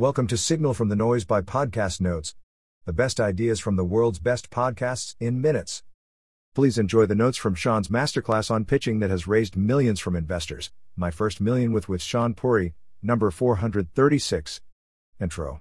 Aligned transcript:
Welcome 0.00 0.28
to 0.28 0.38
Signal 0.38 0.72
from 0.72 0.88
the 0.88 0.96
Noise 0.96 1.26
by 1.26 1.42
Podcast 1.42 2.00
Notes, 2.00 2.34
the 2.86 2.92
best 2.94 3.20
ideas 3.20 3.60
from 3.60 3.76
the 3.76 3.84
world's 3.84 4.18
best 4.18 4.48
podcasts 4.48 5.14
in 5.20 5.42
minutes. 5.42 5.82
Please 6.54 6.78
enjoy 6.78 7.04
the 7.04 7.14
notes 7.14 7.36
from 7.36 7.54
Shaan's 7.54 7.88
masterclass 7.88 8.50
on 8.50 8.64
pitching 8.64 9.00
that 9.00 9.10
has 9.10 9.26
raised 9.26 9.58
millions 9.58 10.00
from 10.00 10.16
investors. 10.16 10.70
My 10.96 11.10
first 11.10 11.38
million 11.38 11.74
with 11.74 11.86
with 11.86 12.00
Shaan 12.00 12.34
Puri, 12.34 12.72
number 13.02 13.30
436. 13.30 14.62
Intro. 15.20 15.60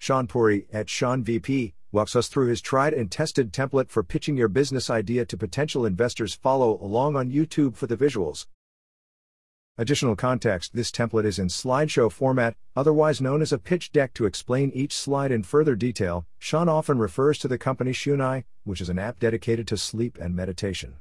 Shaan 0.00 0.28
Puri 0.28 0.66
at 0.72 0.88
Shaan 0.88 1.22
VP 1.22 1.74
walks 1.92 2.16
us 2.16 2.26
through 2.26 2.48
his 2.48 2.60
tried 2.60 2.92
and 2.94 3.12
tested 3.12 3.52
template 3.52 3.90
for 3.90 4.02
pitching 4.02 4.36
your 4.36 4.48
business 4.48 4.90
idea 4.90 5.24
to 5.26 5.36
potential 5.36 5.86
investors. 5.86 6.34
Follow 6.34 6.80
along 6.82 7.14
on 7.14 7.30
YouTube 7.30 7.76
for 7.76 7.86
the 7.86 7.96
visuals. 7.96 8.46
Additional 9.78 10.14
context 10.14 10.74
This 10.74 10.90
template 10.90 11.24
is 11.24 11.38
in 11.38 11.48
slideshow 11.48 12.12
format, 12.12 12.54
otherwise 12.76 13.22
known 13.22 13.40
as 13.40 13.54
a 13.54 13.58
pitch 13.58 13.90
deck 13.90 14.12
to 14.14 14.26
explain 14.26 14.70
each 14.74 14.94
slide 14.94 15.32
in 15.32 15.42
further 15.42 15.74
detail. 15.74 16.26
Shaan 16.38 16.68
often 16.68 16.98
refers 16.98 17.38
to 17.38 17.48
the 17.48 17.56
company 17.56 17.92
Shunai, 17.92 18.44
which 18.64 18.82
is 18.82 18.90
an 18.90 18.98
app 18.98 19.18
dedicated 19.18 19.66
to 19.68 19.78
sleep 19.78 20.18
and 20.20 20.36
meditation. 20.36 20.96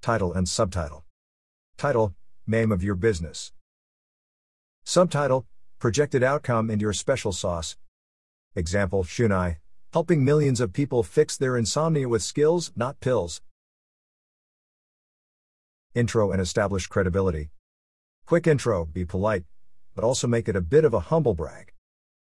Title 0.00 0.32
and 0.32 0.48
Subtitle 0.48 1.04
Title 1.76 2.14
Name 2.46 2.70
of 2.70 2.84
your 2.84 2.94
business. 2.94 3.52
Subtitle 4.84 5.44
Projected 5.80 6.22
outcome 6.22 6.70
and 6.70 6.80
your 6.80 6.92
special 6.92 7.32
sauce. 7.32 7.76
Example 8.54 9.02
Shunai 9.02 9.56
Helping 9.92 10.24
millions 10.24 10.60
of 10.60 10.72
people 10.72 11.02
fix 11.02 11.36
their 11.36 11.56
insomnia 11.56 12.08
with 12.08 12.22
skills, 12.22 12.70
not 12.76 13.00
pills. 13.00 13.40
Intro 15.94 16.30
and 16.30 16.40
establish 16.40 16.86
credibility. 16.86 17.48
Quick 18.26 18.46
intro, 18.46 18.84
be 18.84 19.06
polite, 19.06 19.44
but 19.94 20.04
also 20.04 20.26
make 20.26 20.46
it 20.46 20.54
a 20.54 20.60
bit 20.60 20.84
of 20.84 20.92
a 20.92 21.00
humble 21.00 21.32
brag. 21.32 21.72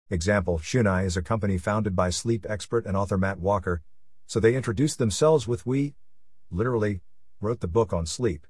Example 0.10 0.58
Shunai 0.58 1.06
is 1.06 1.16
a 1.16 1.22
company 1.22 1.60
founded 1.60 1.96
by 1.96 2.10
sleep 2.10 2.48
expert 2.50 2.86
and 2.88 2.98
author 2.98 3.18
Matt 3.18 3.40
Walker, 3.40 3.84
so 4.26 4.40
they 4.40 4.56
introduced 4.56 4.98
themselves 4.98 5.48
with 5.48 5.68
We, 5.68 5.94
literally, 6.50 7.02
wrote 7.40 7.60
the 7.60 7.68
book 7.68 7.94
on 7.94 8.08
sleep. 8.08 8.48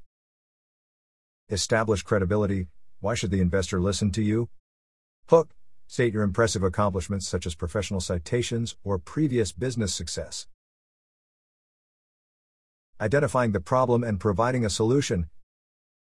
Establish 1.49 2.01
credibility, 2.03 2.67
why 3.01 3.13
should 3.13 3.31
the 3.31 3.41
investor 3.41 3.81
listen 3.81 4.09
to 4.11 4.21
you? 4.21 4.47
Hook, 5.27 5.49
state 5.85 6.13
your 6.13 6.23
impressive 6.23 6.63
accomplishments 6.63 7.27
such 7.27 7.45
as 7.45 7.55
professional 7.55 7.99
citations 7.99 8.77
or 8.85 8.97
previous 8.99 9.51
business 9.51 9.93
success 9.93 10.47
identifying 13.03 13.51
the 13.51 13.59
problem 13.59 14.01
and 14.01 14.17
providing 14.17 14.63
a 14.63 14.69
solution. 14.69 15.29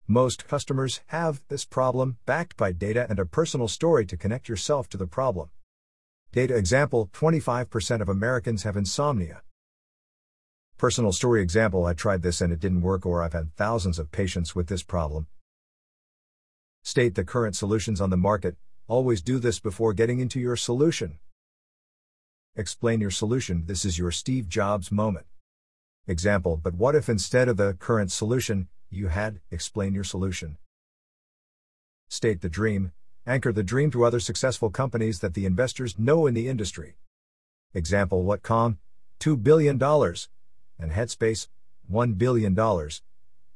Most 0.09 0.49
customers 0.49 1.01
have 1.07 1.41
this 1.47 1.65
problem 1.65 2.17
backed 2.27 2.57
by 2.57 2.73
data 2.73 3.07
and 3.09 3.21
a 3.21 3.25
personal 3.25 3.69
story 3.69 4.05
to 4.07 4.17
connect 4.17 4.49
yourself 4.49 4.89
to 4.89 4.97
the 4.97 5.07
problem. 5.07 5.51
Data 6.33 6.57
example 6.57 7.09
25% 7.13 8.01
of 8.01 8.09
Americans 8.09 8.65
have 8.65 8.77
insomnia. 8.77 9.43
Personal 10.77 11.13
story 11.13 11.41
example 11.41 11.87
I 11.87 11.93
tried 11.95 12.23
this 12.23 12.41
and 12.41 12.53
it 12.53 12.59
didn't 12.59 12.83
work, 12.83 13.07
or 13.07 13.23
I've 13.23 13.33
had 13.33 13.55
thousands 13.55 14.01
of 14.01 14.11
patients 14.11 14.57
with 14.57 14.67
this 14.67 14.83
problem. 14.83 15.29
State 16.83 17.15
the 17.15 17.23
current 17.23 17.55
solutions 17.55 18.01
on 18.01 18.11
the 18.11 18.17
market, 18.17 18.57
always 18.89 19.23
do 19.23 19.39
this 19.39 19.61
before 19.61 19.93
getting 19.93 20.19
into 20.19 20.41
your 20.41 20.57
solution. 20.57 21.21
Explain 22.57 23.01
your 23.01 23.12
solution, 23.12 23.67
this 23.67 23.85
is 23.85 24.01
your 24.01 24.11
Steve 24.11 24.49
Jobs 24.49 24.91
moment. 24.91 25.27
Example 26.09 26.56
But 26.56 26.75
what 26.75 26.95
if 26.95 27.11
instead 27.11 27.51
of 27.51 27.59
the 27.59 27.75
current 27.75 28.11
solution, 28.11 28.69
you 28.89 29.09
had, 29.09 29.41
explain 29.51 29.92
your 29.92 30.05
solution? 30.05 30.56
State 32.09 32.41
the 32.41 32.48
dream, 32.48 32.92
anchor 33.27 33.53
the 33.53 33.62
dream 33.62 33.91
to 33.91 34.05
other 34.05 34.19
successful 34.19 34.70
companies 34.70 35.20
that 35.20 35.34
the 35.34 35.45
investors 35.45 35.98
know 35.98 36.27
in 36.27 36.33
the 36.33 36.48
industry. 36.48 36.97
Example 37.75 38.23
What 38.23 38.42
Calm, 38.42 38.78
$2 39.20 39.42
billion, 39.42 39.75
and 39.83 40.92
Headspace, 40.92 41.49
$1 41.93 42.16
billion. 42.16 42.54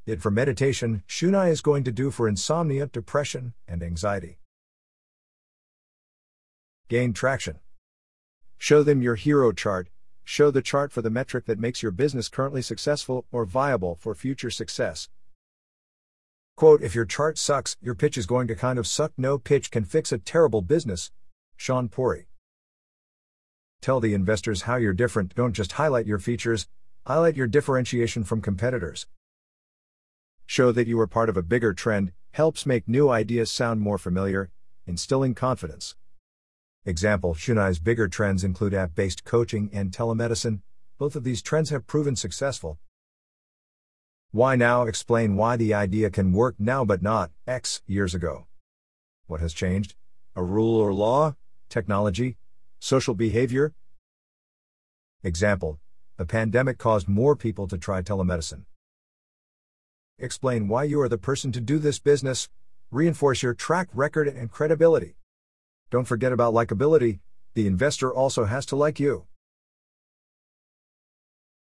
Did 0.05 0.21
for 0.21 0.31
meditation, 0.31 1.05
Shunai 1.09 1.51
is 1.51 1.63
going 1.63 1.85
to 1.85 1.93
do 1.93 2.11
for 2.11 2.29
insomnia, 2.29 2.87
depression, 2.87 3.55
and 3.67 3.83
anxiety. 3.83 4.37
Gain 6.91 7.15
traction. 7.15 7.61
Show 8.59 8.83
them 8.83 9.01
your 9.01 9.15
hero 9.15 9.53
chart, 9.53 9.89
Show 10.25 10.51
the 10.51 10.63
chart 10.63 10.93
for 10.93 11.03
the 11.03 11.11
metric 11.11 11.47
that 11.47 11.59
makes 11.59 11.83
your 11.83 11.93
business 11.93 12.29
currently 12.29 12.63
successful 12.63 13.27
or 13.33 13.45
viable 13.45 13.97
for 13.97 14.15
future 14.15 14.51
success. 14.51 15.09
Quote 16.57 16.83
If 16.83 16.95
your 16.95 17.05
chart 17.05 17.39
sucks, 17.39 17.77
your 17.81 17.95
pitch 17.95 18.17
is 18.17 18.27
going 18.27 18.47
to 18.49 18.55
kind 18.55 18.79
of 18.79 18.87
suck. 18.87 19.13
No 19.17 19.39
pitch 19.39 19.71
can 19.71 19.85
fix 19.85 20.13
a 20.13 20.19
terrible 20.19 20.63
business. 20.63 21.11
Shaan 21.59 21.91
Puri. 21.91 22.27
Tell 23.81 23.99
the 23.99 24.15
investors 24.15 24.63
how 24.63 24.77
you're 24.77 24.93
different. 24.93 25.35
Don't 25.35 25.55
just 25.55 25.73
highlight 25.73 26.07
your 26.07 26.19
features, 26.19 26.69
highlight 27.07 27.37
your 27.37 27.49
differentiation 27.49 28.23
from 28.23 28.41
competitors. 28.41 29.07
Show 30.47 30.71
that 30.73 30.87
you 30.87 31.01
are 31.01 31.07
part 31.07 31.29
of 31.29 31.37
a 31.37 31.43
bigger 31.43 31.73
trend, 31.73 32.13
helps 32.33 32.65
make 32.65 32.87
new 32.87 33.09
ideas 33.09 33.51
sound 33.51 33.81
more 33.81 33.99
familiar, 33.99 34.51
instilling 34.87 35.35
confidence. 35.35 35.97
Example 36.85 37.33
Shunai's 37.33 37.79
bigger 37.79 38.09
trends 38.09 38.43
include 38.43 38.75
app 38.75 38.97
based 38.97 39.23
coaching 39.23 39.71
and 39.73 39.93
telemedicine. 39.93 40.63
Both 40.99 41.15
of 41.15 41.23
these 41.23 41.41
trends 41.41 41.71
have 41.71 41.87
proven 41.87 42.17
successful. 42.17 42.81
Why 44.33 44.57
now? 44.57 44.83
Explain 44.83 45.37
why 45.37 45.57
the 45.57 45.75
idea 45.75 46.11
can 46.11 46.33
work 46.33 46.57
now 46.59 46.85
but 46.85 47.01
not 47.01 47.31
X 47.47 47.83
years 47.87 48.17
ago. 48.17 48.47
What 49.29 49.39
has 49.39 49.53
changed? 49.53 49.95
A 50.35 50.43
rule 50.43 50.75
or 50.75 50.93
law? 50.93 51.37
Technology? 51.69 52.37
Social 52.81 53.15
behavior? 53.15 53.75
Example 55.23 55.79
The 56.17 56.27
pandemic 56.27 56.79
caused 56.79 57.07
more 57.07 57.37
people 57.37 57.69
to 57.69 57.79
try 57.79 58.03
telemedicine. 58.03 58.65
Explain 60.19 60.67
why 60.67 60.83
you 60.83 61.01
are 61.01 61.09
the 61.09 61.17
person 61.17 61.53
to 61.53 61.61
do 61.61 61.79
this 61.79 62.01
business. 62.01 62.49
Reinforce 62.91 63.41
your 63.41 63.55
track 63.55 63.89
record 63.95 64.27
and 64.27 64.51
credibility. 64.51 65.15
Don't 65.93 66.07
forget 66.07 66.33
about 66.33 66.55
likability, 66.55 67.21
the 67.53 67.67
investor 67.67 68.11
also 68.11 68.47
has 68.47 68.65
to 68.65 68.77
like 68.77 68.99
you. 68.99 69.27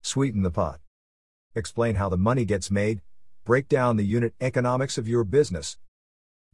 Sweeten 0.01 0.41
the 0.41 0.49
pot. 0.49 0.79
Explain 1.53 1.97
how 1.97 2.09
the 2.09 2.17
money 2.17 2.43
gets 2.43 2.71
made, 2.71 3.01
break 3.45 3.69
down 3.69 3.95
the 3.95 4.03
unit 4.03 4.33
economics 4.41 4.97
of 4.97 5.07
your 5.07 5.23
business. 5.23 5.77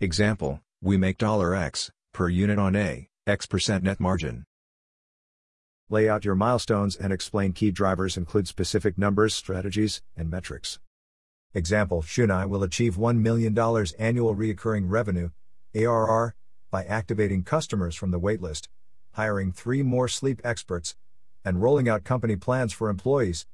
Example, 0.01 0.59
we 0.81 0.97
make 0.97 1.24
$X 1.24 1.90
per 2.12 2.28
unit 2.28 2.59
on 2.59 2.75
a 2.75 3.07
X 3.25 3.46
percent 3.46 3.85
net 3.85 3.97
margin. 3.97 4.44
Lay 5.90 6.09
out 6.09 6.25
your 6.25 6.35
milestones 6.35 6.97
and 6.97 7.13
explain 7.13 7.53
key 7.53 7.72
drivers 7.72 8.18
include 8.18 8.50
specific 8.50 8.97
numbers, 8.97 9.34
strategies, 9.34 10.01
and 10.18 10.30
metrics. 10.30 10.80
Example, 11.53 12.01
Shunai 12.01 12.45
will 12.45 12.63
achieve 12.63 12.97
$1 12.97 13.19
million 13.19 13.57
annual 13.97 14.35
recurring 14.35 14.90
revenue, 14.90 15.30
ARR, 15.74 16.35
by 16.74 16.84
activating 16.86 17.44
customers 17.44 17.96
from 17.96 18.10
the 18.10 18.20
waitlist, 18.20 18.68
hiring 19.12 19.52
three 19.52 19.84
more 19.84 20.08
sleep 20.08 20.42
experts, 20.44 20.96
and 21.46 21.62
rolling 21.62 21.88
out 21.88 22.04
company 22.04 22.36
plans 22.36 22.74
for 22.74 22.90
employees. 22.90 23.46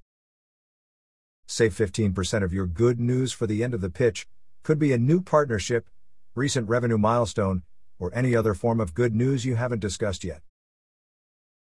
Save 1.45 1.73
15% 1.73 2.43
of 2.43 2.53
your 2.53 2.65
good 2.65 2.97
news 2.97 3.33
for 3.33 3.45
the 3.45 3.61
end 3.61 3.73
of 3.73 3.81
the 3.81 3.89
pitch, 3.89 4.25
could 4.63 4.79
be 4.79 4.93
a 4.93 4.97
new 4.97 5.19
partnership, 5.19 5.89
recent 6.33 6.69
revenue 6.69 6.97
milestone, 6.97 7.63
or 7.99 8.09
any 8.15 8.37
other 8.37 8.53
form 8.53 8.79
of 8.79 8.93
good 8.93 9.13
news 9.13 9.43
you 9.43 9.57
haven't 9.57 9.79
discussed 9.81 10.23
yet. 10.23 10.39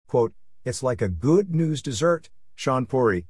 Quote, 0.08 0.34
It's 0.66 0.82
like 0.82 1.04
a 1.04 1.08
good 1.08 1.54
news 1.54 1.84
dessert, 1.84 2.32
Shaan 2.58 2.90
Puri. 2.90 3.28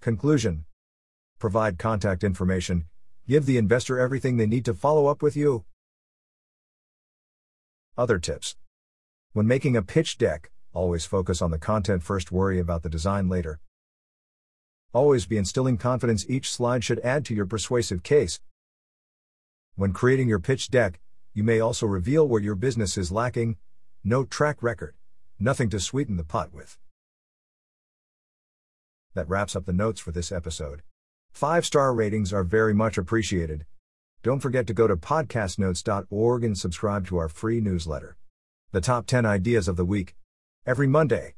Conclusion 0.00 0.64
Provide 1.38 1.78
contact 1.78 2.24
information, 2.24 2.86
Give 3.28 3.44
the 3.44 3.58
investor 3.58 3.98
everything 3.98 4.36
they 4.36 4.46
need 4.46 4.64
to 4.66 4.74
follow 4.74 5.06
up 5.06 5.20
with 5.20 5.36
you. 5.36 5.64
Other 7.98 8.20
tips. 8.20 8.54
When 9.32 9.48
making 9.48 9.76
a 9.76 9.82
pitch 9.82 10.16
deck, 10.16 10.52
always 10.72 11.06
focus 11.06 11.42
on 11.42 11.50
the 11.50 11.58
content 11.58 12.04
first, 12.04 12.30
worry 12.30 12.60
about 12.60 12.84
the 12.84 12.88
design 12.88 13.28
later. 13.28 13.58
Always 14.92 15.26
be 15.26 15.38
instilling 15.38 15.76
confidence, 15.76 16.24
each 16.28 16.52
slide 16.52 16.84
should 16.84 17.00
add 17.00 17.24
to 17.24 17.34
your 17.34 17.46
persuasive 17.46 18.04
case. 18.04 18.38
When 19.74 19.92
creating 19.92 20.28
your 20.28 20.38
pitch 20.38 20.70
deck, 20.70 21.00
you 21.34 21.42
may 21.42 21.58
also 21.58 21.86
reveal 21.86 22.28
where 22.28 22.40
your 22.40 22.54
business 22.54 22.96
is 22.96 23.10
lacking, 23.10 23.56
no 24.04 24.24
track 24.24 24.62
record, 24.62 24.94
nothing 25.40 25.68
to 25.70 25.80
sweeten 25.80 26.16
the 26.16 26.24
pot 26.24 26.54
with. 26.54 26.78
That 29.14 29.28
wraps 29.28 29.56
up 29.56 29.66
the 29.66 29.72
notes 29.72 30.00
for 30.00 30.12
this 30.12 30.30
episode. 30.30 30.82
Five 31.36 31.66
star 31.66 31.92
ratings 31.92 32.32
are 32.32 32.44
very 32.44 32.72
much 32.72 32.96
appreciated. 32.96 33.66
Don't 34.22 34.40
forget 34.40 34.66
to 34.68 34.72
go 34.72 34.86
to 34.86 34.96
podcastnotes.org 34.96 36.42
and 36.42 36.56
subscribe 36.56 37.06
to 37.08 37.18
our 37.18 37.28
free 37.28 37.60
newsletter. 37.60 38.16
The 38.72 38.80
top 38.80 39.04
10 39.04 39.26
ideas 39.26 39.68
of 39.68 39.76
the 39.76 39.84
week. 39.84 40.16
Every 40.64 40.86
Monday. 40.86 41.34